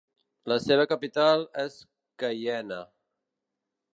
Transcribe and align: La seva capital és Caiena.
La 0.51 0.55
seva 0.63 0.85
capital 0.93 1.43
és 1.65 1.77
Caiena. 2.23 2.83